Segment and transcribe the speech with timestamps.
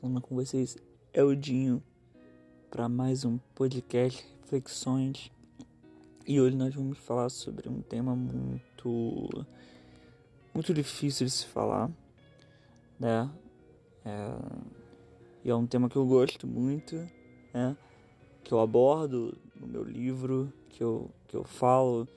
[0.00, 0.78] falando com vocês
[1.12, 1.82] é o Dinho
[2.70, 5.30] para mais um podcast Reflexões.
[6.26, 9.28] E hoje nós vamos falar sobre um tema muito
[10.54, 11.90] muito difícil de se falar,
[12.98, 13.30] né?
[14.02, 14.32] É,
[15.44, 16.96] e é um tema que eu gosto muito,
[17.52, 17.76] né?
[18.42, 22.08] Que eu abordo no meu livro, que eu, que eu falo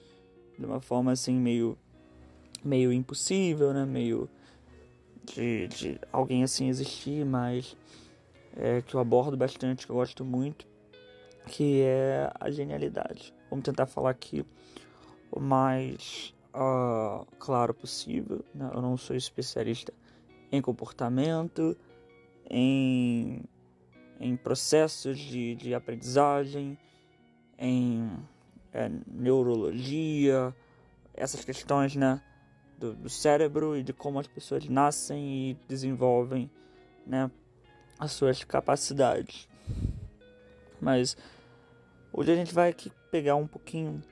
[0.57, 1.77] de uma forma assim meio
[2.63, 3.85] meio impossível, né?
[3.85, 4.29] Meio
[5.23, 7.75] de, de alguém assim existir, mas
[8.55, 10.67] é, que eu abordo bastante, que eu gosto muito,
[11.47, 13.33] que é a genialidade.
[13.49, 14.45] Vamos tentar falar aqui
[15.31, 18.43] o mais uh, claro possível.
[18.53, 18.69] Né?
[18.73, 19.93] Eu não sou especialista
[20.51, 21.75] em comportamento,
[22.49, 23.43] em,
[24.19, 26.77] em processos de, de aprendizagem,
[27.57, 28.09] em
[28.71, 30.53] é, neurologia,
[31.13, 32.21] essas questões, né?
[32.83, 36.51] Do, do cérebro e de como as pessoas nascem e desenvolvem
[37.07, 37.31] né,
[37.97, 39.47] as suas capacidades.
[40.81, 41.15] Mas
[42.11, 44.03] hoje a gente vai aqui pegar um pouquinho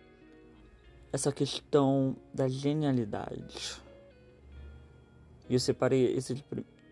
[1.11, 3.81] essa questão da genialidade.
[5.49, 6.42] E eu separei esses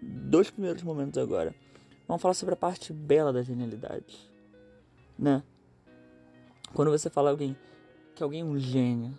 [0.01, 1.55] dois primeiros momentos agora.
[2.05, 4.29] Vamos falar sobre a parte bela da genialidade,
[5.17, 5.41] né?
[6.73, 7.55] Quando você fala alguém
[8.15, 9.17] que alguém é um gênio,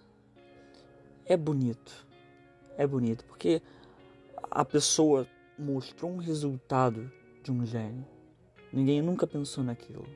[1.25, 2.10] é bonito
[2.81, 3.61] é bonito, porque
[4.51, 5.27] a pessoa
[5.59, 8.07] mostrou um resultado de um gênio.
[8.73, 10.07] Ninguém nunca pensou naquilo.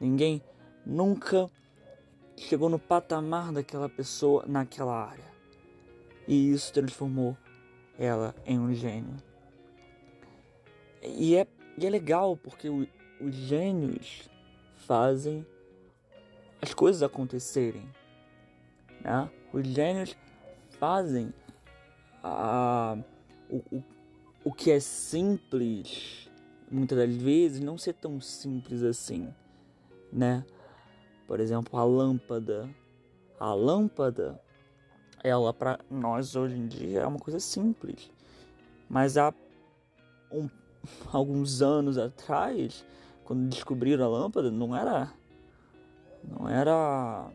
[0.00, 0.40] Ninguém
[0.84, 1.50] nunca
[2.36, 5.24] chegou no patamar daquela pessoa naquela área.
[6.28, 7.36] E isso transformou
[7.98, 9.16] ela em um gênio.
[11.02, 11.44] E é,
[11.76, 12.86] e é legal porque o,
[13.20, 14.30] os gênios
[14.76, 15.44] fazem
[16.62, 17.90] as coisas acontecerem.
[19.00, 19.28] Né?
[19.52, 20.16] Os gênios
[20.78, 21.32] fazem
[22.22, 22.96] a,
[23.48, 23.84] o, o,
[24.44, 26.30] o que é simples,
[26.70, 29.32] muitas das vezes, não ser tão simples assim,
[30.12, 30.44] né?
[31.26, 32.68] Por exemplo, a lâmpada.
[33.38, 34.40] A lâmpada,
[35.22, 38.10] ela para nós hoje em dia é uma coisa simples,
[38.88, 39.34] mas há
[40.30, 40.48] um,
[41.12, 42.84] alguns anos atrás,
[43.24, 45.12] quando descobriram a lâmpada, não era,
[46.24, 47.30] não era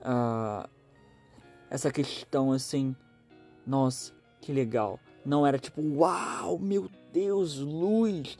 [0.00, 0.68] uh,
[1.68, 2.94] essa questão assim
[3.66, 4.98] nossa, que legal.
[5.24, 8.38] Não era tipo, uau, meu Deus, luz,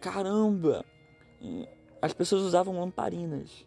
[0.00, 0.84] caramba.
[2.00, 3.66] As pessoas usavam lamparinas,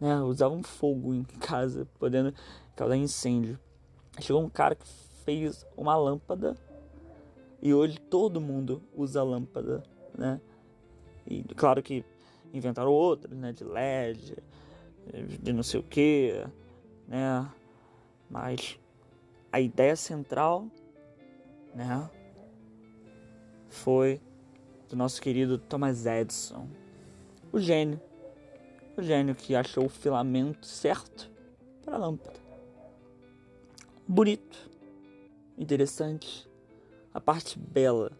[0.00, 0.20] né?
[0.20, 2.34] Usavam fogo em casa, podendo
[2.74, 3.58] causar incêndio.
[4.20, 4.86] Chegou um cara que
[5.24, 6.56] fez uma lâmpada
[7.60, 9.82] e hoje todo mundo usa lâmpada,
[10.16, 10.40] né?
[11.26, 12.04] E claro que
[12.52, 13.52] inventaram outras, né?
[13.52, 14.36] De LED,
[15.40, 16.46] de não sei o que,
[17.08, 17.48] né?
[18.30, 18.78] Mas
[19.56, 20.70] a ideia central,
[21.74, 22.10] né,
[23.70, 24.20] foi
[24.86, 26.68] do nosso querido Thomas Edison,
[27.50, 27.98] o gênio,
[28.98, 31.32] o gênio que achou o filamento certo
[31.82, 32.38] para a lâmpada.
[34.06, 34.70] Bonito,
[35.56, 36.46] interessante,
[37.14, 38.12] a parte bela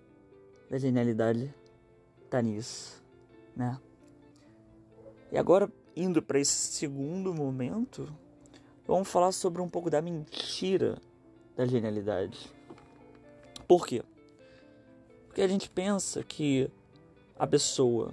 [0.71, 1.55] da genialidade
[2.31, 3.05] tá nisso,
[3.55, 3.79] né?
[5.31, 8.11] E agora indo para esse segundo momento,
[8.87, 10.99] vamos falar sobre um pouco da mentira
[11.57, 12.53] da genialidade.
[13.67, 14.03] Por quê?
[15.27, 16.71] Porque a gente pensa que
[17.39, 18.13] a pessoa,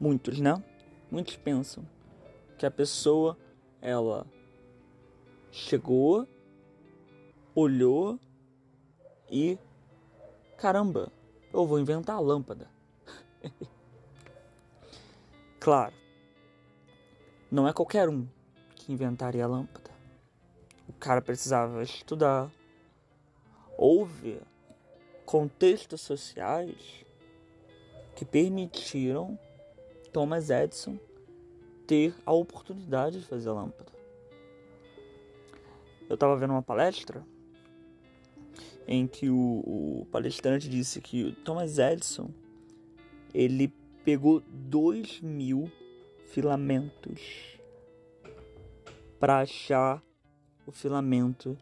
[0.00, 0.62] muitos, né?
[1.10, 1.84] Muitos pensam
[2.58, 3.38] que a pessoa
[3.80, 4.26] ela
[5.50, 6.26] chegou,
[7.54, 8.18] olhou
[9.30, 9.58] e
[10.58, 11.12] caramba,
[11.52, 12.68] eu vou inventar a lâmpada.
[15.60, 15.94] claro,
[17.50, 18.26] não é qualquer um
[18.74, 19.85] que inventaria a lâmpada
[20.88, 22.50] o cara precisava estudar.
[23.76, 24.40] Houve
[25.24, 27.04] contextos sociais
[28.14, 29.38] que permitiram
[30.12, 30.98] Thomas Edison
[31.86, 33.92] ter a oportunidade de fazer a lâmpada.
[36.08, 37.24] Eu estava vendo uma palestra
[38.86, 42.30] em que o, o, palestrante disse que o Thomas Edison
[43.34, 43.72] ele
[44.04, 45.70] pegou dois mil
[46.26, 47.58] filamentos
[49.18, 50.02] para achar
[50.66, 51.56] o filamento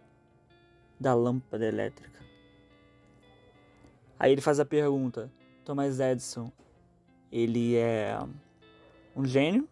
[0.99, 2.25] da lâmpada elétrica.
[4.19, 5.31] Aí ele faz a pergunta:
[5.65, 6.51] Thomas Edison,
[7.31, 8.19] ele é
[9.15, 9.69] um gênio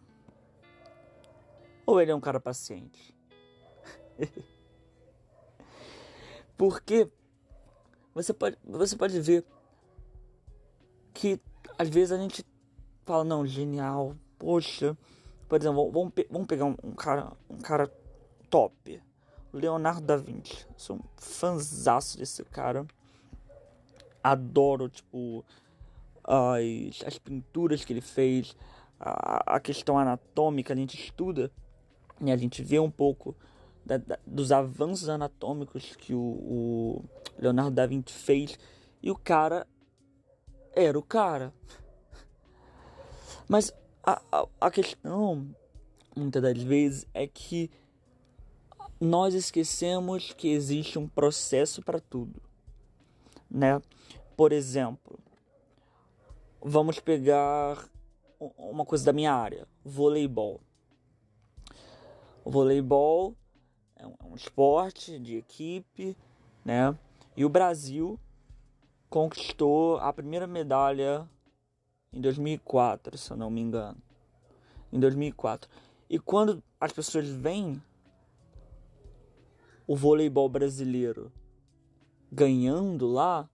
[1.85, 3.15] ou ele é um cara paciente?
[6.55, 7.09] Porque
[8.13, 9.43] você pode, você pode ver
[11.13, 11.39] que
[11.77, 12.45] às vezes a gente
[13.05, 14.97] fala, não, genial, poxa,
[15.49, 17.91] por exemplo, vamos, vamos pegar um, um cara, um cara
[18.49, 19.01] top,
[19.57, 20.65] Leonardo da Vinci.
[20.75, 22.85] Sou um fãzaço desse cara.
[24.23, 25.45] adoro, tipo,
[26.23, 28.55] as, as pinturas que ele fez,
[28.99, 31.51] a, a questão anatômica, a gente estuda,
[32.19, 32.31] né?
[32.31, 33.35] a gente vê um pouco
[33.85, 37.05] da, da, dos avanços anatômicos que o, o
[37.37, 38.57] Leonardo da Vinci fez,
[39.01, 39.67] e o cara
[40.75, 41.53] era o cara.
[43.47, 45.53] Mas a, a, a questão,
[46.15, 47.69] muitas das vezes, é que
[49.03, 52.41] nós esquecemos que existe um processo para tudo,
[53.51, 53.81] né?
[54.37, 55.19] Por exemplo,
[56.61, 57.85] vamos pegar
[58.57, 60.61] uma coisa da minha área, voleibol.
[62.45, 63.35] O voleibol
[63.97, 66.15] é um, é um esporte de equipe,
[66.63, 66.97] né?
[67.35, 68.17] E o Brasil
[69.09, 71.29] conquistou a primeira medalha
[72.13, 73.97] em 2004, se eu não me engano.
[74.93, 75.69] Em 2004.
[76.09, 77.81] E quando as pessoas veem
[79.87, 81.31] o voleibol brasileiro
[82.31, 83.49] ganhando lá,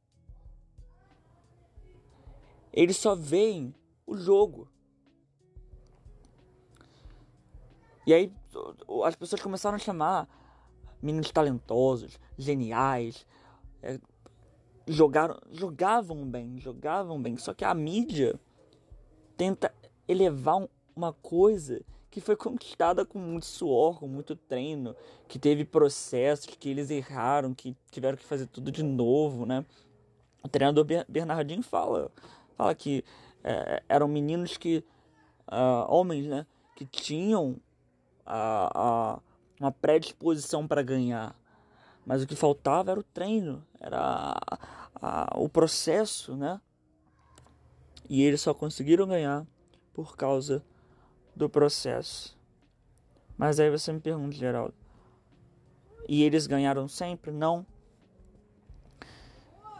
[2.72, 3.74] eles só veem
[4.06, 4.68] o jogo.
[8.06, 8.34] E aí
[9.06, 10.28] as pessoas começaram a chamar
[11.02, 13.26] meninos talentosos, geniais,
[13.82, 14.00] é,
[14.88, 17.38] jogaram, jogavam bem, jogavam bem.
[17.38, 18.40] Só que a mídia
[19.38, 19.74] tenta
[20.08, 24.96] elevar uma coisa que foi conquistada com muito suor, com muito treino,
[25.28, 29.64] que teve processos, que eles erraram, que tiveram que fazer tudo de novo, né?
[30.44, 32.12] O treinador Bernardinho fala,
[32.56, 33.04] fala que
[33.44, 34.84] é, eram meninos que,
[35.48, 36.46] uh, homens, né,
[36.76, 37.58] que tinham
[38.26, 39.22] uh, uh,
[39.60, 41.36] uma predisposição para ganhar,
[42.06, 44.36] mas o que faltava era o treino, era
[45.36, 46.60] o processo, né?
[48.10, 49.46] E eles só conseguiram ganhar
[49.94, 50.64] por causa
[51.40, 52.38] do processo.
[53.38, 54.74] Mas aí você me pergunta, Geraldo,
[56.08, 57.32] e eles ganharam sempre?
[57.32, 57.66] Não.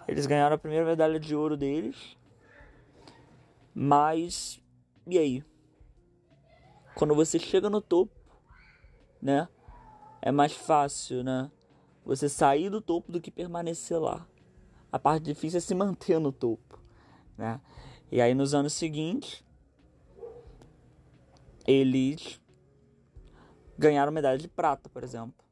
[0.08, 2.18] Eles ganharam a primeira medalha de ouro deles.
[3.76, 4.62] Mas
[5.06, 5.44] e aí?
[6.96, 8.14] Quando você chega no topo,
[9.22, 9.48] né?
[10.22, 11.52] É mais fácil, né?
[12.06, 14.26] Você sair do topo do que permanecer lá.
[14.92, 16.80] A parte difícil é se manter no topo,
[17.38, 17.60] né?
[18.12, 19.44] E aí nos anos seguintes,
[21.70, 22.42] eles
[23.78, 25.46] ganharam medalha de prata, por exemplo.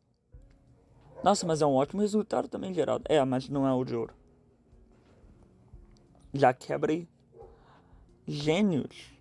[1.23, 3.05] Nossa, mas é um ótimo resultado também, Geraldo.
[3.07, 4.13] É, mas não é o de ouro.
[6.33, 7.07] Já quebra aí.
[8.25, 9.13] Gênios,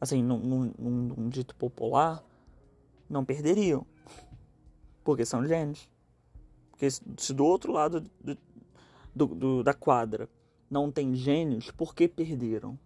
[0.00, 2.24] assim, num, num, num dito popular,
[3.08, 3.86] não perderiam.
[5.04, 5.88] Porque são gênios.
[6.70, 8.38] Porque se do outro lado do,
[9.14, 10.28] do, do, da quadra
[10.70, 12.78] não tem gênios, por que perderam?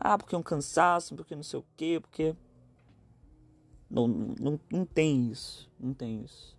[0.00, 2.34] Ah, porque é um cansaço, porque não sei o quê, porque.
[3.90, 5.70] Não, não, não tem isso.
[5.78, 6.56] Não tem isso.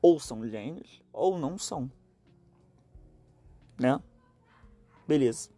[0.00, 1.90] Ou são gênios, ou não são.
[3.78, 4.00] Né?
[5.06, 5.50] Beleza.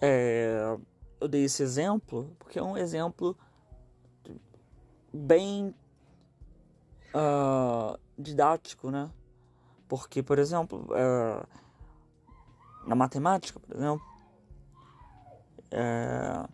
[0.00, 0.76] É,
[1.20, 3.36] eu dei esse exemplo porque é um exemplo
[5.12, 5.74] bem
[7.14, 9.10] uh, didático, né?
[9.88, 11.46] Porque, por exemplo, uh,
[12.86, 14.09] na matemática, por exemplo,
[15.70, 16.48] é,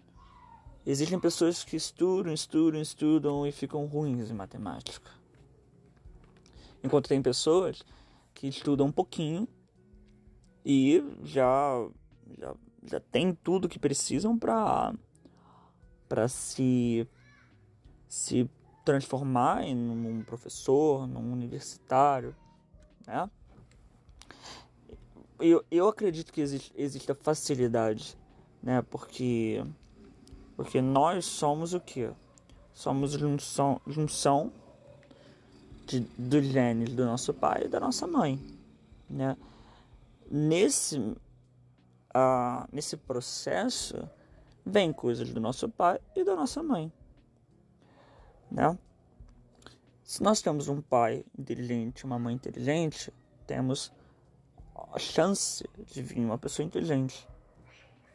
[0.85, 5.11] existem pessoas que estudam, estudam, estudam e ficam ruins em matemática.
[6.83, 7.83] Enquanto tem pessoas
[8.35, 9.49] que estudam um pouquinho
[10.65, 11.89] e já
[12.39, 12.55] já,
[12.85, 14.95] já tem tudo que precisam para
[16.09, 17.09] para se
[18.09, 18.49] se
[18.85, 22.37] transformar em um professor, num universitário,
[23.05, 23.29] né?
[25.41, 28.17] Eu, eu acredito que existe, existe a facilidade
[28.67, 28.83] né?
[28.83, 29.65] Porque
[30.57, 32.11] porque nós somos o que?
[32.75, 34.53] Somos junção, junção
[35.87, 38.45] de, dos genes do nosso pai e da nossa mãe,
[39.09, 39.37] né?
[40.29, 41.17] Nesse uh,
[42.73, 44.11] nesse processo
[44.65, 46.93] vem coisas do nosso pai e da nossa mãe,
[48.51, 48.77] né?
[50.03, 53.13] Se nós temos um pai inteligente, uma mãe inteligente,
[53.47, 53.93] temos
[54.93, 57.29] a chance de vir uma pessoa inteligente.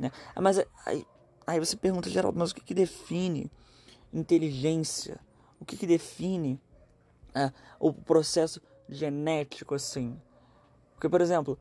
[0.02, 0.12] Né?
[0.34, 1.06] Ah, mas aí,
[1.46, 3.52] aí você pergunta, Geraldo, mas o que, que define
[4.12, 5.20] inteligência?
[5.60, 6.60] O que, que define
[7.36, 10.20] é, o processo genético assim?
[10.96, 11.58] Porque, por exemplo,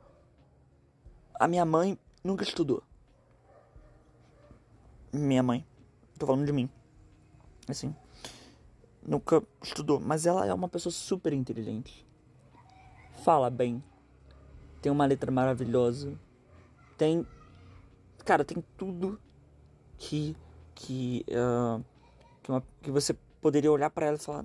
[1.39, 2.83] a minha mãe nunca estudou.
[5.13, 5.67] Minha mãe,
[6.19, 6.71] tô falando de mim.
[7.69, 7.95] Assim,
[9.07, 12.07] nunca estudou, mas ela é uma pessoa super inteligente.
[13.23, 13.85] Fala bem,
[14.81, 16.19] tem uma letra maravilhosa,
[16.97, 17.27] tem
[18.25, 19.21] cara, tem tudo
[19.99, 20.37] que
[20.75, 21.85] que uh,
[22.43, 24.45] que, uma, que, você poderia olhar para ela e falar,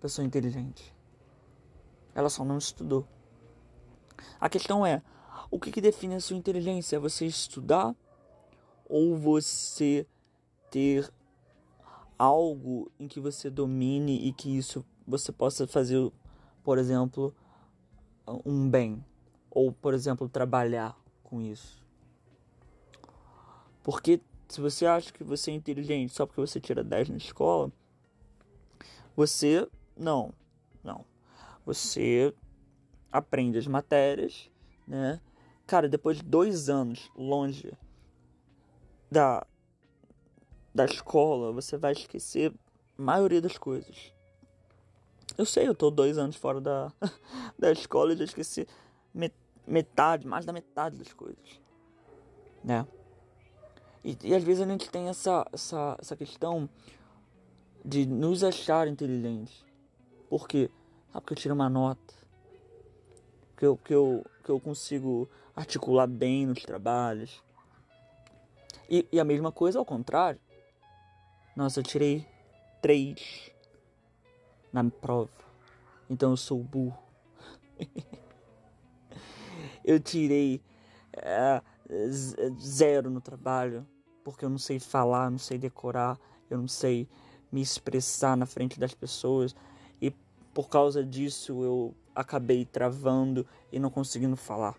[0.00, 0.94] pessoa inteligente.
[2.14, 3.06] Ela só não estudou.
[4.40, 5.02] A questão é,
[5.50, 6.96] o que, que define a sua inteligência?
[6.96, 7.94] É você estudar
[8.88, 10.06] ou você
[10.70, 11.08] ter
[12.18, 16.12] algo em que você domine e que isso você possa fazer,
[16.62, 17.34] por exemplo,
[18.44, 19.04] um bem
[19.50, 21.83] ou, por exemplo, trabalhar com isso.
[23.84, 27.70] Porque se você acha que você é inteligente só porque você tira 10 na escola,
[29.14, 30.32] você não,
[30.82, 31.04] não.
[31.66, 32.34] Você
[33.12, 34.50] aprende as matérias,
[34.88, 35.20] né?
[35.66, 37.72] Cara, depois de dois anos longe
[39.10, 39.46] da,
[40.74, 42.52] da escola, você vai esquecer
[42.98, 44.12] a maioria das coisas.
[45.36, 46.90] Eu sei, eu tô dois anos fora da,
[47.58, 48.66] da escola e já esqueci
[49.66, 51.60] metade, mais da metade das coisas.
[52.62, 52.86] Né?
[54.04, 56.68] E, e às vezes a gente tem essa, essa, essa questão
[57.82, 59.64] de nos achar inteligentes.
[60.28, 60.70] Por quê?
[61.12, 62.14] Ah, porque eu tiro uma nota.
[63.56, 67.42] Que eu, que, eu, que eu consigo articular bem nos trabalhos.
[68.90, 70.40] E, e a mesma coisa ao contrário.
[71.56, 72.26] Nossa, eu tirei
[72.82, 73.50] três
[74.70, 75.30] na prova.
[76.10, 76.98] Então eu sou burro.
[79.82, 80.60] eu tirei
[81.12, 81.62] é,
[82.60, 83.86] zero no trabalho
[84.24, 86.18] porque eu não sei falar, não sei decorar,
[86.50, 87.06] eu não sei
[87.52, 89.54] me expressar na frente das pessoas
[90.00, 90.10] e
[90.52, 94.74] por causa disso eu acabei travando e não conseguindo falar.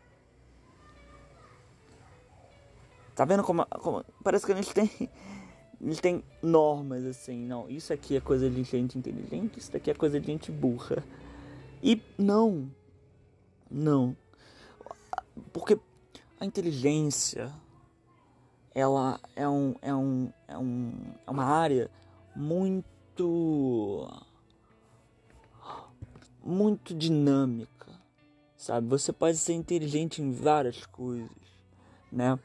[3.15, 4.89] Tá vendo como, como parece que a gente tem
[5.81, 9.93] gente tem normas assim, não, isso aqui é coisa de gente inteligente, isso daqui é
[9.93, 11.03] coisa de gente burra.
[11.83, 12.69] E não.
[13.69, 14.15] Não.
[15.53, 15.77] Porque
[16.39, 17.53] a inteligência
[18.75, 20.93] ela é, um, é, um, é, um,
[21.25, 21.89] é uma área
[22.35, 24.05] muito
[26.43, 27.87] muito dinâmica,
[28.57, 28.87] sabe?
[28.89, 31.31] Você pode ser inteligente em várias coisas,
[32.11, 32.37] né?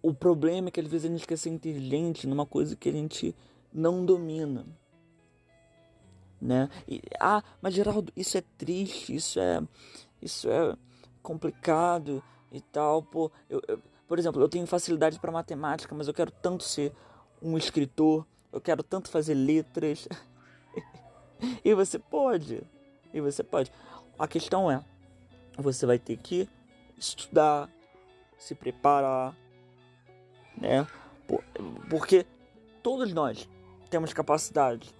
[0.00, 2.92] O problema é que às vezes a gente quer ser inteligente numa coisa que a
[2.92, 3.34] gente
[3.72, 4.64] não domina,
[6.40, 6.70] né?
[6.86, 9.60] E, ah, mas Geraldo, isso é triste, isso é
[10.22, 10.76] isso é
[11.22, 12.22] complicado
[12.52, 13.82] e tal, pô, eu, eu
[14.14, 16.92] por exemplo, eu tenho facilidade para matemática, mas eu quero tanto ser
[17.42, 20.06] um escritor, eu quero tanto fazer letras.
[21.64, 22.62] e você pode.
[23.12, 23.72] E você pode.
[24.16, 24.84] A questão é,
[25.58, 26.48] você vai ter que
[26.96, 27.68] estudar,
[28.38, 29.36] se preparar,
[30.56, 30.86] né?
[31.90, 32.24] Porque
[32.84, 33.48] todos nós
[33.90, 34.94] temos capacidade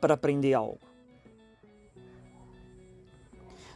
[0.00, 0.80] para aprender algo.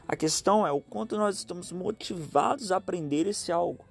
[0.09, 3.87] A questão é o quanto nós estamos motivados a aprender esse algo.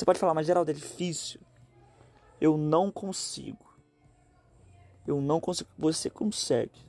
[0.00, 1.38] Você pode falar, mas Geraldo, é difícil.
[2.40, 3.66] Eu não consigo.
[5.06, 5.68] Eu não consigo.
[5.76, 6.80] Você consegue.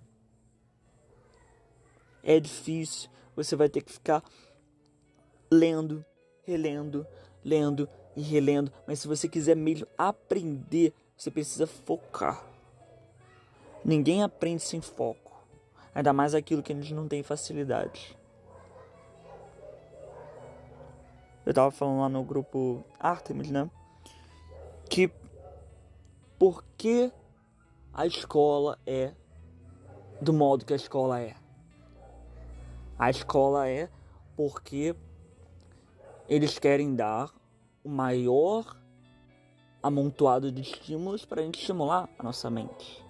[2.24, 3.10] É difícil.
[3.36, 4.24] Você vai ter que ficar
[5.52, 6.06] lendo,
[6.44, 7.06] relendo,
[7.44, 8.72] lendo e relendo.
[8.88, 12.42] Mas se você quiser mesmo aprender, você precisa focar.
[13.84, 15.46] Ninguém aprende sem foco.
[15.94, 18.18] Ainda mais aquilo que a gente não tem facilidade.
[21.52, 23.70] Eu tava falando lá no grupo Artemis, né?
[24.90, 25.12] Que
[26.40, 27.12] por que
[27.94, 29.14] a escola é
[30.22, 31.36] do modo que a escola é?
[32.98, 33.90] A escola é
[34.36, 34.96] porque
[36.30, 37.30] eles querem dar
[37.84, 38.78] o maior
[39.84, 43.04] amontoado de estímulos para a gente estimular a nossa mente.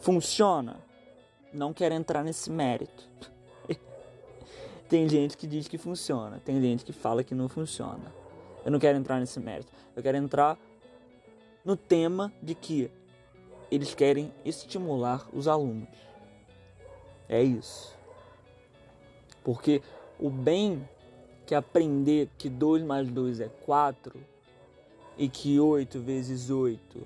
[0.00, 0.80] Funciona?
[1.52, 3.08] Não quero entrar nesse mérito.
[4.90, 8.12] Tem gente que diz que funciona, tem gente que fala que não funciona.
[8.64, 9.70] Eu não quero entrar nesse mérito.
[9.94, 10.58] Eu quero entrar
[11.64, 12.90] no tema de que
[13.70, 15.88] eles querem estimular os alunos.
[17.28, 17.96] É isso.
[19.44, 19.80] Porque
[20.18, 20.88] o bem
[21.46, 24.20] que aprender que 2 mais 2 é 4
[25.16, 27.00] e que 8 vezes 8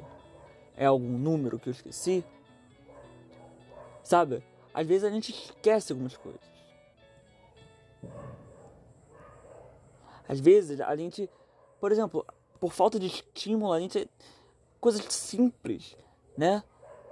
[0.75, 2.25] é algum número que eu esqueci.
[4.03, 4.43] Sabe?
[4.73, 6.54] Às vezes a gente esquece algumas coisas.
[10.29, 11.31] Às vezes a gente,
[11.81, 12.25] por exemplo,
[12.61, 14.09] por falta de estímulo, a gente
[14.81, 15.97] coisas simples,
[16.37, 16.63] né?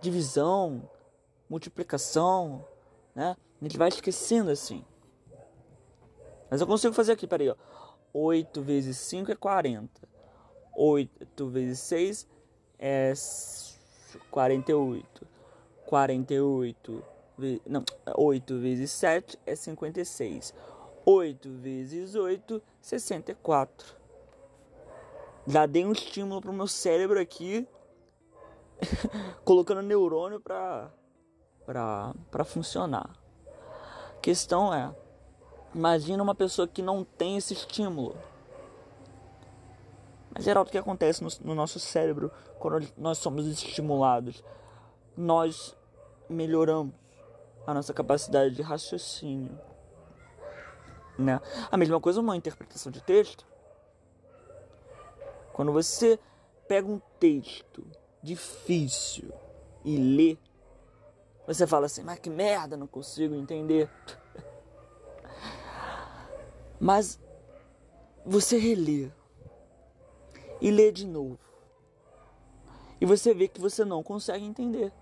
[0.00, 0.88] Divisão,
[1.48, 2.64] multiplicação,
[3.14, 3.36] né?
[3.60, 4.84] A gente vai esquecendo assim.
[6.50, 7.56] Mas eu consigo fazer aqui, peraí, ó.
[8.12, 10.08] 8 vezes 5 é 40.
[10.74, 12.28] 8 vezes 6
[12.78, 13.12] é
[14.30, 15.26] 48.
[15.86, 17.04] 48
[17.66, 17.84] não,
[18.16, 20.54] 8 vezes 7 é 56.
[21.04, 23.96] 8 vezes 8, 64.
[25.46, 27.66] Já dei um estímulo pro meu cérebro aqui,
[29.44, 30.92] colocando neurônio pra,
[31.66, 33.10] pra, pra funcionar.
[34.20, 34.94] questão é,
[35.74, 38.16] imagina uma pessoa que não tem esse estímulo.
[40.34, 44.42] Mas, Geraldo, o que acontece no, no nosso cérebro quando nós somos estimulados?
[45.16, 45.76] Nós
[46.28, 46.94] melhoramos
[47.66, 49.58] a nossa capacidade de raciocínio.
[51.18, 51.40] Né?
[51.70, 53.46] A mesma coisa uma interpretação de texto.
[55.52, 56.18] Quando você
[56.66, 57.84] pega um texto
[58.22, 59.32] difícil
[59.84, 60.38] e lê,
[61.46, 63.90] você fala assim, mas que merda, não consigo entender.
[66.80, 67.20] mas
[68.24, 69.10] você relê
[70.60, 71.38] e lê de novo.
[73.00, 74.92] E você vê que você não consegue entender.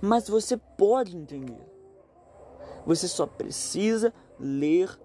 [0.00, 1.73] Mas você pode entender.
[2.86, 4.98] Você só precisa ler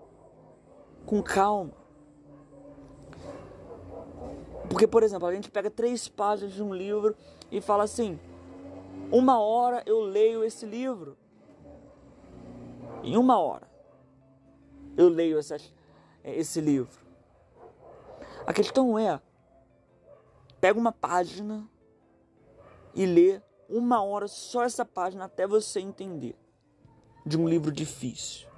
[1.05, 1.73] com calma.
[4.69, 7.15] Porque, por exemplo, a gente pega três páginas de um livro
[7.51, 8.19] e fala assim:
[9.11, 11.17] uma hora eu leio esse livro.
[13.01, 13.67] Em uma hora
[14.97, 15.39] eu leio
[16.23, 16.99] esse livro.
[18.45, 19.19] A questão é:
[20.59, 21.67] pega uma página
[22.93, 26.35] e lê uma hora só essa página até você entender
[27.29, 28.49] de um livro difícil.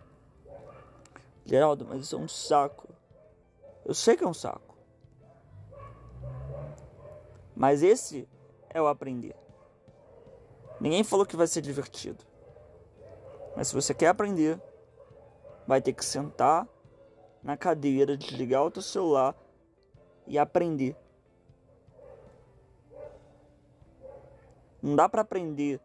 [1.46, 2.88] Geraldo, mas isso é um saco.
[3.86, 4.78] Eu sei que é um saco.
[7.54, 8.30] Mas esse
[8.70, 9.36] é o aprender.
[10.80, 12.24] Ninguém falou que vai ser divertido.
[13.58, 14.58] Mas se você quer aprender,
[15.68, 16.66] vai ter que sentar
[17.44, 19.36] na cadeira, desligar o teu celular
[20.25, 20.96] e aprender.
[24.82, 25.82] Não dá para aprender.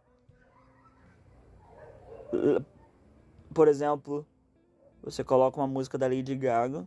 [3.57, 4.27] Por exemplo,
[5.03, 6.87] você coloca uma música da Lady Gaga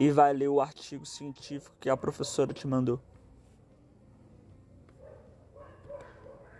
[0.00, 3.00] e vai ler o artigo científico que a professora te mandou.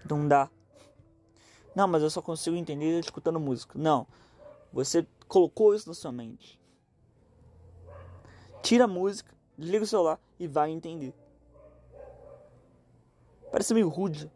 [0.09, 0.49] Não dá.
[1.75, 3.77] Não, mas eu só consigo entender escutando música.
[3.77, 4.07] Não.
[4.73, 6.57] Você colocou isso na sua mente.
[8.63, 11.13] Tira a música, desliga o celular e vai entender.
[13.51, 14.31] Parece meio rude.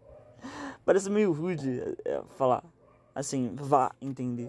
[0.86, 2.64] Parece meio rude é, falar.
[3.18, 4.48] Assim, vá entender.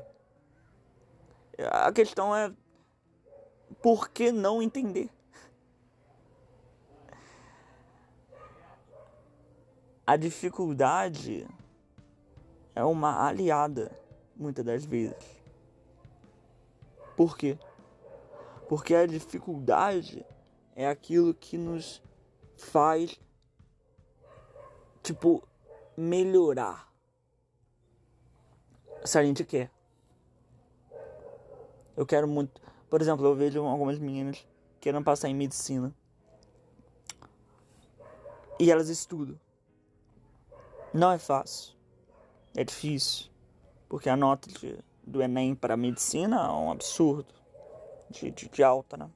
[1.71, 2.53] A questão é.
[3.81, 5.09] Por que não entender?
[10.05, 11.47] A dificuldade
[12.75, 13.91] é uma aliada,
[14.35, 15.41] muitas das vezes.
[17.17, 17.57] Por quê?
[18.67, 20.23] Porque a dificuldade
[20.75, 22.03] é aquilo que nos
[22.55, 23.19] faz
[25.01, 25.41] tipo,
[25.97, 26.88] melhorar.
[29.03, 29.71] Se a gente quer.
[31.95, 32.61] Eu quero muito.
[32.89, 34.45] Por exemplo, eu vejo algumas meninas
[34.79, 35.93] querendo passar em medicina.
[38.59, 39.39] E elas estudam.
[40.93, 41.75] Não é fácil.
[42.55, 43.29] É difícil.
[43.87, 47.33] Porque a nota de, do Enem para medicina é um absurdo.
[48.09, 49.09] De, de, de alta, né?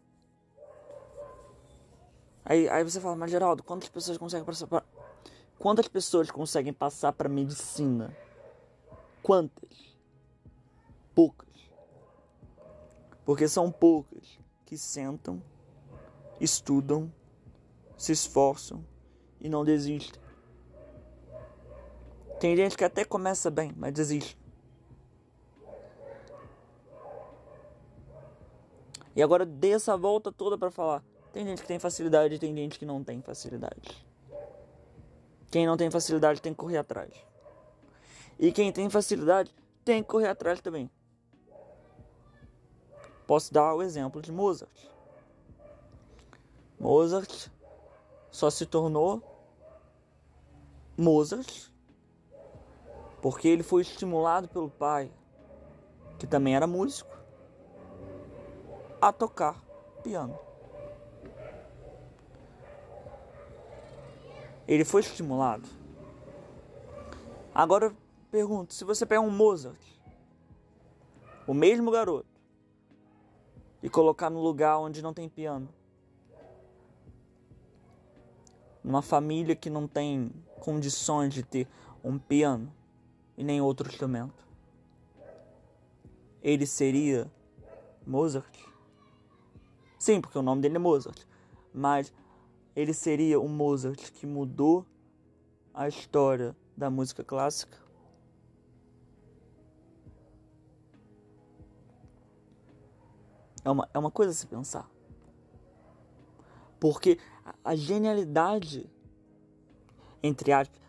[2.46, 4.84] Aí, aí você fala, mas Geraldo, quantas pessoas conseguem passar para
[5.58, 8.14] Quantas pessoas conseguem passar para medicina?
[9.24, 9.98] Quantas?
[11.16, 11.50] Poucas.
[13.26, 15.42] Porque são poucas que sentam,
[16.42, 17.12] estudam,
[17.98, 18.86] se esforçam
[19.40, 20.22] e não desistem.
[22.38, 24.38] Tem gente que até começa bem, mas desiste.
[29.16, 31.02] E agora dê essa volta toda para falar.
[31.32, 34.06] Tem gente que tem facilidade tem gente que não tem facilidade.
[35.50, 37.14] Quem não tem facilidade tem que correr atrás.
[38.40, 39.54] E quem tem facilidade
[39.86, 40.90] tem que correr atrás também.
[43.26, 44.90] Posso dar o exemplo de Mozart.
[46.80, 47.50] Mozart
[48.30, 49.22] só se tornou
[50.98, 51.72] Mozart
[53.22, 55.10] porque ele foi estimulado pelo pai,
[56.20, 57.18] que também era músico,
[59.00, 59.64] a tocar
[60.04, 60.38] piano.
[64.68, 65.70] Ele foi estimulado.
[67.56, 67.96] Agora
[68.34, 69.80] pergunto, se você pegar um Mozart,
[71.46, 72.26] o mesmo garoto,
[73.84, 75.70] e colocar no lugar onde não tem piano,
[78.84, 81.68] numa família que não tem condições de ter
[82.04, 82.74] um piano
[83.38, 84.48] e nem outro instrumento,
[86.42, 87.32] ele seria
[88.04, 88.58] Mozart?
[90.00, 91.24] Sim, porque o nome dele é Mozart.
[91.72, 92.12] Mas
[92.76, 94.88] ele seria o Mozart que mudou
[95.72, 97.83] a história da música clássica?
[103.64, 104.90] É uma, é uma coisa a se pensar.
[106.80, 107.18] Porque
[107.64, 108.90] a genialidade,
[110.22, 110.82] entre aspas,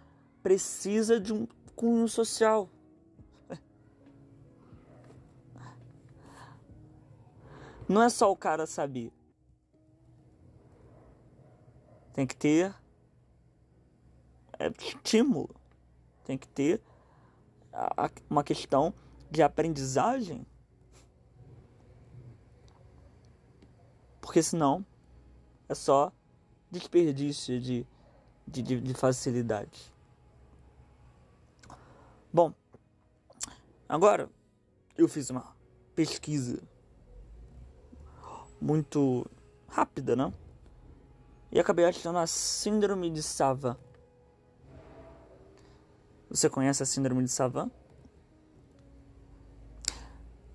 [0.43, 2.69] precisa de um cunho social.
[7.89, 9.13] Não é só o cara saber.
[12.13, 12.75] Tem que ter
[14.59, 15.55] é, estímulo.
[16.25, 16.83] Tem que ter
[18.31, 18.95] uma questão
[19.31, 20.47] de aprendizagem
[24.25, 24.85] Porque senão
[25.69, 26.11] é só
[26.71, 27.87] desperdício de,
[28.49, 29.93] de, de facilidade.
[32.33, 32.55] Bom,
[33.87, 34.31] agora
[34.97, 35.55] eu fiz uma
[35.95, 36.59] pesquisa
[38.59, 39.31] muito
[39.69, 40.33] rápida, né?
[41.53, 43.77] E acabei achando a síndrome de Savant.
[46.31, 47.71] Você conhece a síndrome de Savant?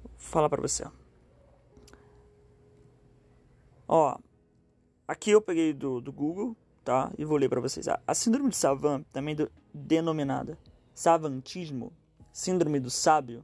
[0.02, 0.88] Vou falar para você.
[3.92, 4.16] Ó,
[5.08, 7.12] aqui eu peguei do, do Google, tá?
[7.18, 7.88] E vou ler para vocês.
[7.88, 10.60] A, síndrome de Savant, também do, denominada
[10.94, 11.92] savantismo,
[12.32, 13.44] síndrome do sábio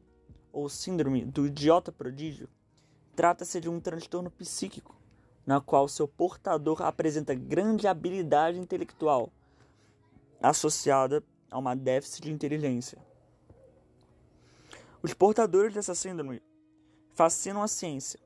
[0.54, 2.48] ou síndrome do idiota prodígio,
[3.16, 4.96] trata-se de um transtorno psíquico
[5.48, 9.32] na qual seu portador apresenta grande habilidade intelectual
[10.40, 13.00] associada a uma déficit de inteligência.
[15.02, 16.40] Os portadores dessa síndrome
[17.16, 18.20] fascinam a ciência,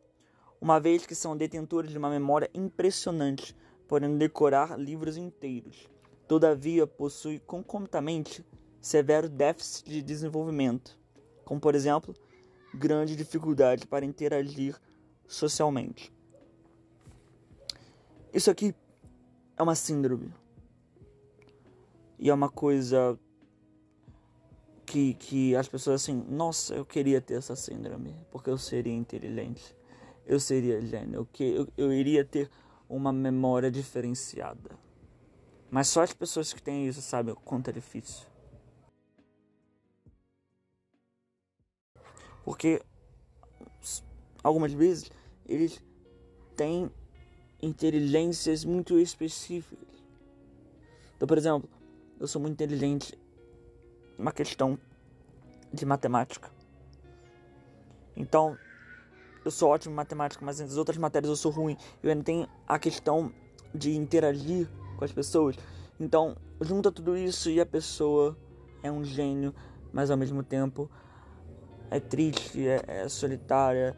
[0.62, 3.56] uma vez que são detentores de uma memória impressionante,
[3.88, 5.88] podendo decorar livros inteiros.
[6.28, 8.46] Todavia, possui concomitantemente
[8.82, 10.98] severo déficit de desenvolvimento,
[11.44, 12.14] como por exemplo,
[12.74, 14.80] grande dificuldade para interagir
[15.28, 16.14] socialmente.
[18.34, 18.76] Isso aqui
[19.58, 20.32] é uma síndrome.
[22.20, 23.18] E é uma coisa
[24.86, 29.76] que, que as pessoas assim, nossa, eu queria ter essa síndrome, porque eu seria inteligente,
[30.30, 32.52] eu seria gênio, eu, eu, eu iria ter
[32.88, 34.78] uma memória diferenciada.
[35.72, 38.28] Mas só as pessoas que têm isso sabem o quanto é difícil.
[42.46, 42.80] Porque
[44.44, 45.12] algumas vezes
[45.48, 45.84] eles
[46.56, 46.92] têm
[47.60, 49.88] inteligências muito específicas.
[51.16, 51.68] Então, por exemplo,
[52.20, 53.18] eu sou muito inteligente
[54.16, 54.78] numa questão
[55.74, 56.52] de matemática.
[58.16, 58.56] Então,
[59.44, 61.78] eu sou ótimo em matemática, mas nas outras matérias eu sou ruim.
[62.04, 63.32] Eu ainda tenho a questão
[63.74, 65.56] de interagir com as pessoas.
[66.00, 68.38] Então, junta tudo isso e a pessoa
[68.84, 69.54] é um gênio,
[69.92, 70.90] mas ao mesmo tempo
[71.90, 73.96] é triste, é, é solitária,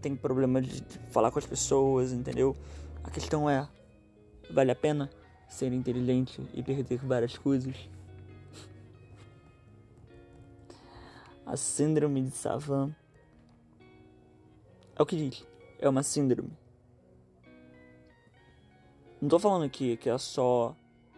[0.00, 2.56] tem problema de, de falar com as pessoas, entendeu?
[3.02, 3.68] A questão é:
[4.50, 5.10] vale a pena
[5.48, 7.74] ser inteligente e perder várias coisas?
[11.46, 12.92] A síndrome de Savant
[14.96, 15.46] é o que diz,
[15.78, 16.56] é uma síndrome.
[19.20, 20.74] Não tô falando aqui que é só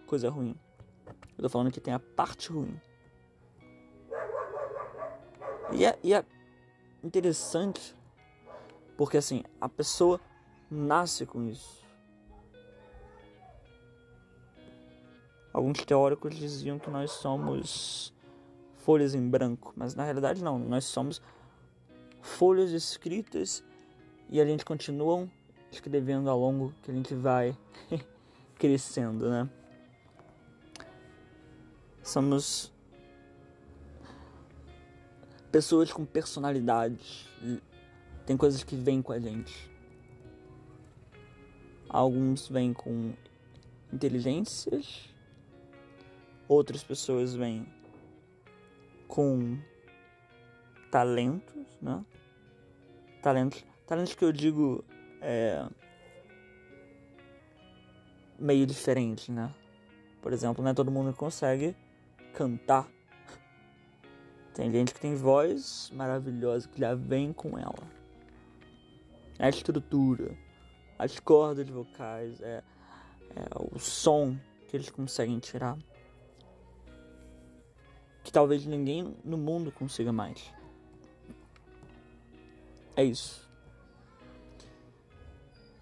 [0.07, 0.55] coisa ruim.
[1.37, 2.81] Eu tô falando que tem a parte ruim.
[5.73, 6.25] E é, e é
[7.05, 7.95] interessante
[8.97, 10.21] porque assim, a pessoa
[10.69, 11.87] nasce com isso.
[15.53, 18.13] Alguns teóricos diziam que nós somos
[18.77, 21.23] folhas em branco, mas na realidade não, nós somos
[22.21, 23.63] folhas escritas
[24.31, 25.29] e a gente continua
[25.71, 27.57] escrevendo ao longo que a gente vai
[28.59, 29.49] crescendo, né?
[32.03, 32.73] Somos
[35.51, 37.29] pessoas com personalidade.
[38.27, 39.71] Tem coisas que vêm com a gente.
[41.89, 43.15] Alguns vêm com
[43.93, 45.09] inteligências,
[46.47, 47.67] outras pessoas vêm
[49.07, 49.59] com
[50.91, 52.05] talentos, né?
[53.23, 54.85] Talentos, talentos que eu digo
[55.21, 55.67] é
[58.39, 59.53] meio diferente, né?
[60.23, 61.75] Por exemplo, não é todo mundo que consegue
[62.35, 62.89] cantar
[64.59, 67.79] tem gente que tem voz maravilhosa que já vem com ela.
[69.39, 70.37] A estrutura,
[70.99, 72.65] as cordas vocais, é,
[73.37, 75.79] é o som que eles conseguem tirar.
[78.25, 80.53] Que talvez ninguém no mundo consiga mais.
[82.97, 83.48] É isso.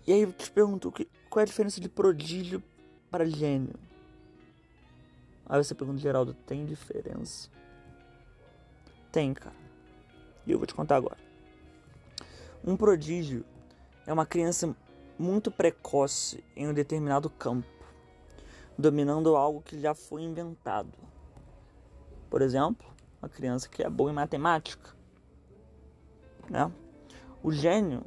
[0.06, 0.92] E aí eu te pergunto,
[1.28, 2.62] qual é a diferença de prodígio
[3.10, 3.74] para gênio?
[5.44, 7.50] Aí você pergunta, Geraldo, tem diferença?
[9.10, 9.56] Tem, cara.
[10.46, 11.18] E eu vou te contar agora.
[12.64, 13.44] Um prodígio
[14.06, 14.76] é uma criança
[15.18, 17.66] muito precoce em um determinado campo,
[18.78, 20.92] dominando algo que já foi inventado.
[22.30, 22.86] Por exemplo,
[23.20, 24.94] uma criança que é boa em matemática.
[26.48, 26.70] Né?
[27.42, 28.04] O gênio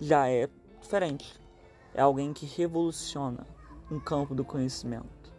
[0.00, 0.48] já é
[0.84, 1.38] diferente.
[1.92, 3.46] É alguém que revoluciona
[3.90, 5.32] um campo do conhecimento.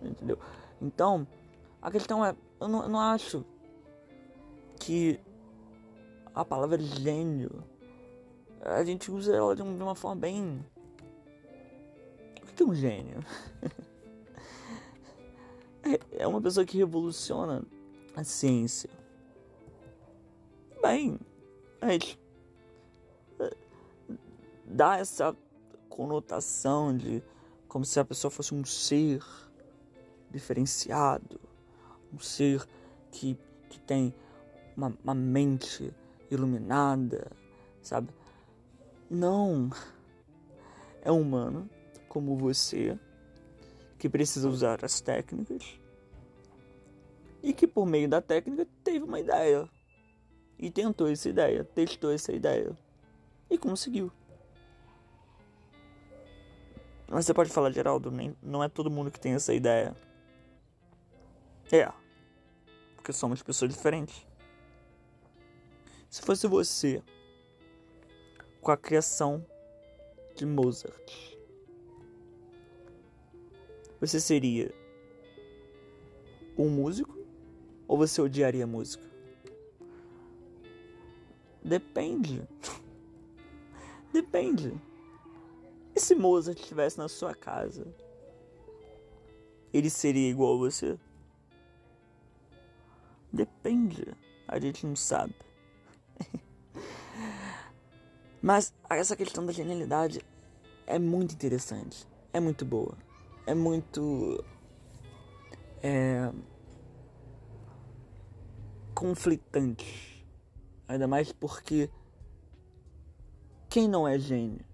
[0.00, 0.38] Entendeu?
[0.80, 1.26] Então,
[1.82, 3.44] a questão é, eu não, eu não acho
[4.78, 5.20] que
[6.34, 7.64] a palavra gênio,
[8.60, 10.64] a gente usa ela de uma forma bem.
[12.42, 13.24] O que é um gênio?
[16.12, 17.64] É uma pessoa que revoluciona
[18.14, 18.90] a ciência.
[20.82, 21.18] Bem,
[21.80, 22.18] a gente
[24.68, 25.34] dá essa
[25.88, 27.22] conotação de
[27.66, 29.24] como se a pessoa fosse um ser
[30.30, 31.40] diferenciado,
[32.12, 32.66] um ser
[33.10, 34.14] que, que tem
[34.76, 35.92] uma, uma mente
[36.30, 37.30] iluminada,
[37.82, 38.08] sabe?
[39.10, 39.70] Não.
[41.02, 41.68] É humano,
[42.08, 42.98] como você,
[43.98, 45.78] que precisa usar as técnicas
[47.42, 49.68] e que por meio da técnica teve uma ideia
[50.58, 52.76] e tentou essa ideia, testou essa ideia
[53.48, 54.12] e conseguiu.
[57.08, 59.96] Mas você pode falar, Geraldo, nem, não é todo mundo que tem essa ideia.
[61.72, 61.90] É.
[62.96, 64.26] Porque somos pessoas diferentes.
[66.10, 67.02] Se fosse você
[68.60, 69.44] com a criação
[70.36, 71.36] de Mozart,
[73.98, 74.72] você seria
[76.56, 77.16] um músico
[77.86, 79.04] ou você odiaria música?
[81.62, 82.46] Depende.
[84.12, 84.87] Depende.
[85.98, 87.84] E se Mozart estivesse na sua casa?
[89.74, 90.96] Ele seria igual a você?
[93.32, 94.14] Depende.
[94.46, 95.34] A gente não sabe.
[98.40, 100.24] Mas essa questão da genialidade
[100.86, 102.06] é muito interessante.
[102.32, 102.96] É muito boa.
[103.44, 104.44] É muito.
[105.82, 106.30] É.
[108.94, 110.24] conflitante.
[110.86, 111.90] Ainda mais porque.
[113.68, 114.67] Quem não é gênio?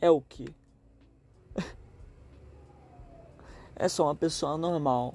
[0.00, 0.54] É o que?
[3.76, 5.14] é só uma pessoa normal.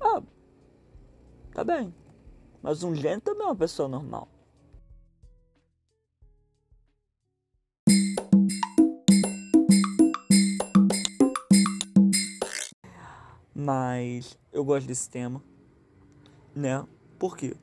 [0.00, 0.22] Ah,
[1.54, 1.94] tá bem.
[2.62, 4.28] Mas um gênio também é uma pessoa normal.
[13.54, 15.42] Mas eu gosto desse tema,
[16.54, 16.86] né?
[17.18, 17.56] Por quê?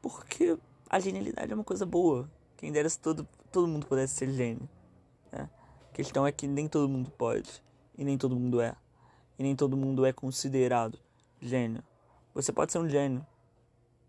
[0.00, 0.56] Porque
[0.88, 2.30] a genialidade é uma coisa boa.
[2.56, 4.68] Quem dera se todo, todo mundo pudesse ser gênio.
[5.30, 5.48] Né?
[5.90, 7.62] A questão é que nem todo mundo pode.
[7.96, 8.74] E nem todo mundo é.
[9.38, 10.98] E nem todo mundo é considerado
[11.40, 11.82] gênio.
[12.34, 13.24] Você pode ser um gênio,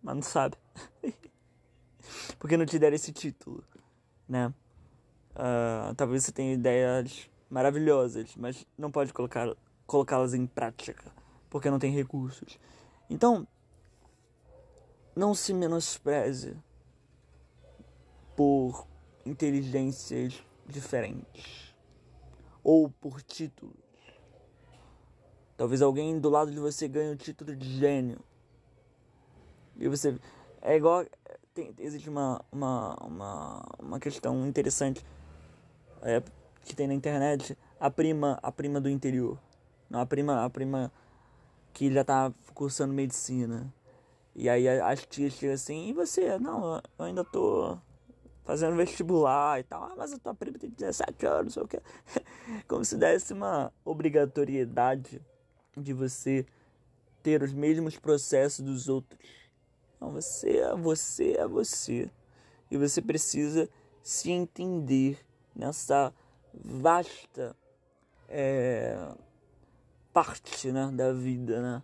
[0.01, 0.57] mas não sabe.
[2.39, 3.63] Porque não te deram esse título,
[4.27, 4.53] né?
[5.31, 9.55] Uh, talvez você tenha ideias maravilhosas, mas não pode colocar
[9.85, 11.11] colocá-las em prática,
[11.49, 12.59] porque não tem recursos.
[13.09, 13.47] Então,
[15.15, 16.57] não se menospreze
[18.35, 18.87] por
[19.25, 21.73] inteligências diferentes
[22.63, 23.75] ou por títulos.
[25.57, 28.19] Talvez alguém do lado de você ganhe o título de gênio.
[29.77, 30.19] E você.
[30.61, 31.05] É igual.
[31.53, 35.05] Tem, existe uma, uma, uma, uma questão interessante
[36.01, 36.21] é,
[36.63, 37.57] que tem na internet.
[37.79, 39.39] A prima, a prima do interior.
[39.89, 40.91] Não, a prima, a prima
[41.71, 43.73] que já tá cursando medicina.
[44.35, 46.37] E aí as tias chegam assim, e você?
[46.37, 47.77] Não, eu ainda tô
[48.45, 49.83] fazendo vestibular e tal.
[49.83, 51.81] Ah, mas a tua prima tem 17 anos, não sei o que.
[52.67, 55.21] Como se desse uma obrigatoriedade
[55.75, 56.45] de você
[57.21, 59.19] ter os mesmos processos dos outros.
[59.99, 62.09] Não, você é você, é você.
[62.69, 63.67] E você precisa
[64.03, 65.17] se entender
[65.55, 66.13] nessa
[66.53, 67.55] vasta
[68.29, 68.95] é,
[70.13, 71.83] parte né, da vida, né?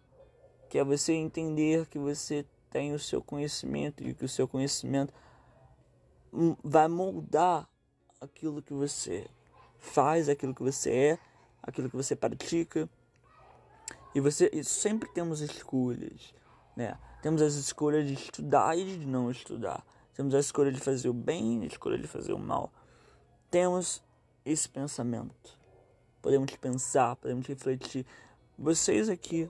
[0.70, 5.14] Que é você entender que você tem o seu conhecimento e que o seu conhecimento
[6.64, 7.68] vai moldar
[8.20, 9.28] aquilo que você
[9.78, 11.20] faz, aquilo que você é,
[11.62, 12.90] aquilo que você pratica.
[14.14, 16.34] E você e sempre temos escolhas,
[16.76, 16.98] né?
[17.22, 19.86] Temos as escolhas de estudar e de não estudar.
[20.14, 22.72] Temos a escolha de fazer o bem a escolha de fazer o mal.
[23.50, 24.04] Temos
[24.46, 25.62] esse pensamento
[26.22, 28.06] podemos pensar, podemos refletir.
[28.58, 29.50] Vocês aqui,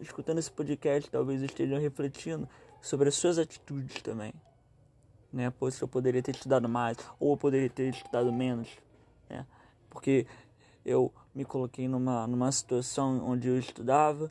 [0.00, 2.48] escutando esse podcast, talvez estejam refletindo
[2.80, 4.32] sobre as suas atitudes também.
[5.32, 5.52] Né?
[5.58, 8.68] Pois eu poderia ter estudado mais, ou eu poderia ter estudado menos.
[9.28, 9.46] Né?
[9.90, 10.26] Porque
[10.84, 14.30] eu me coloquei numa, numa situação onde eu estudava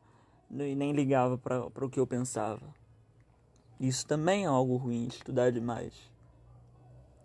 [0.50, 2.62] e nem ligava para o que eu pensava.
[3.80, 5.94] Isso também é algo ruim, estudar demais.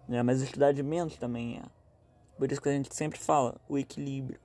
[0.09, 0.23] Né?
[0.23, 1.63] Mas estudar de menos também é.
[2.37, 4.41] Por isso que a gente sempre fala o equilíbrio.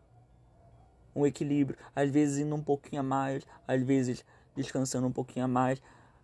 [1.15, 4.23] Um equilíbrio, às vezes indo um pouquinho a mais, às vezes
[4.55, 5.81] descansando um pouquinho a mais,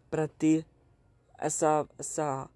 [0.10, 0.66] para ter
[1.38, 2.50] essa essa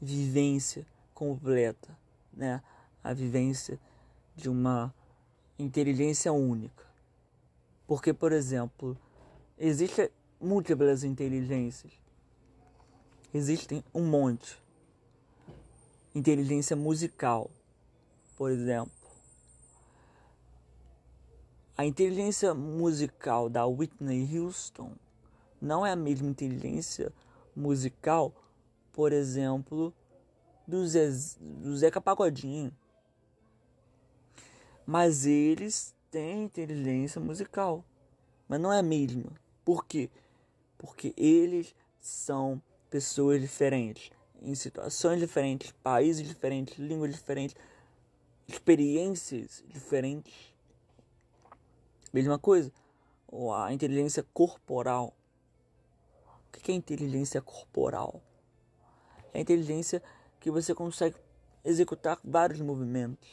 [0.00, 1.96] vivência completa,
[2.32, 2.62] né?
[3.02, 3.78] A vivência
[4.36, 4.94] de uma
[5.58, 6.86] inteligência única.
[7.86, 8.96] Porque, por exemplo,
[9.58, 10.08] existem
[10.40, 11.92] múltiplas inteligências.
[13.32, 14.62] Existem um monte.
[16.14, 17.50] Inteligência musical,
[18.36, 18.92] por exemplo.
[21.76, 24.92] A inteligência musical da Whitney Houston
[25.60, 27.12] não é a mesma inteligência
[27.54, 28.32] musical,
[28.98, 29.94] por exemplo,
[30.66, 31.08] do, Zé,
[31.38, 32.76] do Zeca Pagodinho.
[34.84, 37.84] Mas eles têm inteligência musical.
[38.48, 39.30] Mas não é a mesma.
[39.64, 40.10] Por quê?
[40.76, 44.10] Porque eles são pessoas diferentes,
[44.42, 47.54] em situações diferentes, países diferentes, línguas diferentes,
[48.48, 50.34] experiências diferentes.
[52.12, 52.72] Mesma coisa,
[53.64, 55.14] a inteligência corporal.
[56.48, 58.20] O que é inteligência corporal?
[59.32, 60.02] É a inteligência
[60.40, 61.16] que você consegue
[61.64, 63.28] executar vários movimentos.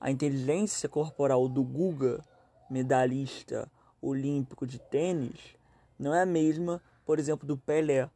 [0.00, 2.24] A inteligência corporal do Guga,
[2.70, 5.56] medalhista olímpico de tênis,
[5.98, 8.08] não é a mesma, por exemplo, do Pelé.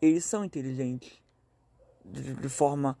[0.00, 1.20] Eles são inteligentes
[2.04, 2.98] de, de forma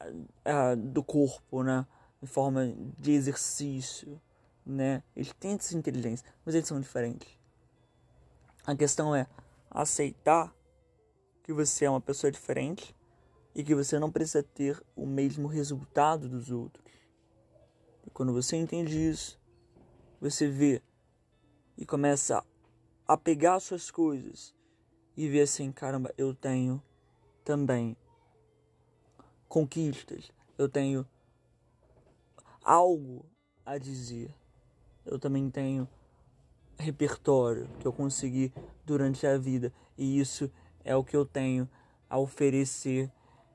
[0.00, 1.86] uh, do corpo, né?
[2.20, 4.20] De forma de exercício,
[4.64, 5.02] né?
[5.16, 7.28] Eles têm essa inteligência, mas eles são diferentes.
[8.66, 9.26] A questão é
[9.70, 10.54] aceitar
[11.42, 12.94] que você é uma pessoa diferente
[13.54, 16.84] e que você não precisa ter o mesmo resultado dos outros.
[18.06, 19.40] E quando você entende isso,
[20.20, 20.82] você vê
[21.76, 22.44] e começa
[23.06, 24.54] a pegar suas coisas
[25.16, 26.82] e ver assim, caramba, eu tenho
[27.44, 27.96] também
[29.48, 31.06] conquistas, eu tenho
[32.62, 33.24] algo
[33.64, 34.34] a dizer.
[35.04, 35.88] Eu também tenho
[36.80, 38.52] repertório que eu consegui
[38.84, 40.50] durante a vida e isso
[40.84, 41.68] é o que eu tenho
[42.08, 43.10] a oferecer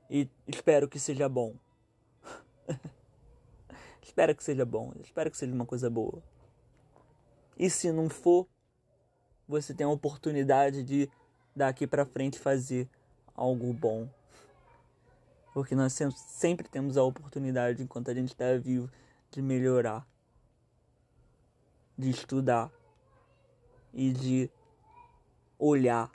[0.10, 1.56] e espero que seja bom.
[4.02, 6.24] espero que seja bom, espero que seja uma coisa boa.
[7.58, 8.48] E se não for,
[9.48, 11.10] você tem a oportunidade de
[11.56, 12.90] daqui para frente fazer
[13.34, 14.08] algo bom.
[15.54, 18.92] Porque nós sempre temos a oportunidade, enquanto a gente está vivo,
[19.32, 20.06] de melhorar,
[21.98, 22.70] de estudar
[23.96, 24.52] e de
[25.58, 26.12] olhar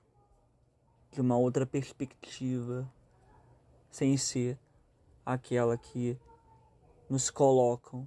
[1.10, 2.88] de uma outra perspectiva,
[3.90, 4.58] sem ser
[5.24, 6.16] aquela que
[7.08, 8.06] nos colocam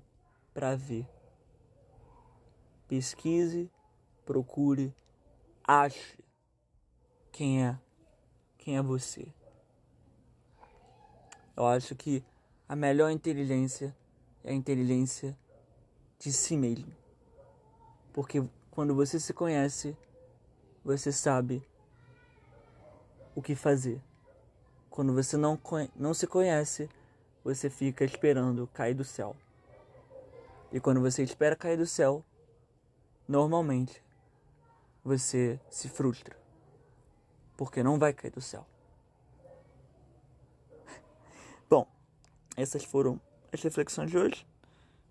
[0.54, 1.08] para ver.
[2.88, 3.70] Pesquise,
[4.24, 4.94] procure,
[5.64, 6.24] ache
[7.32, 7.78] quem é,
[8.58, 9.34] quem é você.
[11.58, 12.24] Eu acho que
[12.70, 13.96] a melhor inteligência
[14.44, 15.38] é a inteligência
[16.20, 16.94] de si mesmo.
[18.14, 19.96] Porque quando você se conhece,
[20.84, 21.64] você sabe
[23.36, 24.02] o que fazer.
[24.90, 25.60] Quando você não,
[25.96, 26.90] não se conhece,
[27.44, 29.36] você fica esperando cair do céu.
[30.72, 32.26] E quando você espera cair do céu,
[33.28, 34.02] normalmente
[35.06, 36.36] você se frustra.
[37.56, 38.66] Porque não vai cair do céu.
[41.70, 41.88] Bom,
[42.58, 44.48] essas foram as reflexões de hoje.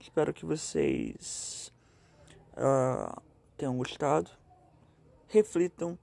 [0.01, 1.73] Espero que vocês
[2.57, 3.23] uh,
[3.63, 4.29] tenham gostado.
[5.29, 5.97] Reflitam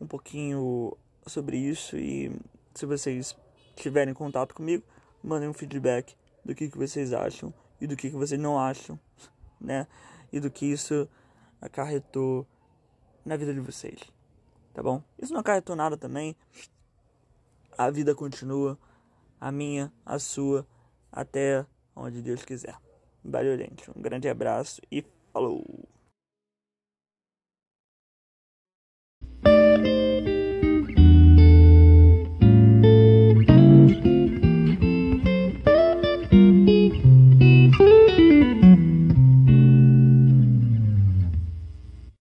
[0.00, 2.36] um pouquinho sobre isso e
[2.74, 3.36] se vocês
[3.76, 4.82] tiverem contato comigo,
[5.22, 8.98] mandem um feedback do que, que vocês acham e do que, que vocês não acham,
[9.60, 9.86] né?
[10.32, 11.08] E do que isso
[11.60, 12.44] acarretou
[13.24, 14.00] na vida de vocês,
[14.74, 15.00] tá bom?
[15.16, 16.34] Isso não acarretou nada também.
[17.76, 18.76] A vida continua,
[19.40, 20.66] a minha, a sua,
[21.12, 22.76] até onde Deus quiser.
[23.24, 23.88] Valeu, gente.
[23.88, 25.88] Um grande abraço e falou!